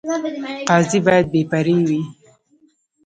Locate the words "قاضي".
0.69-0.99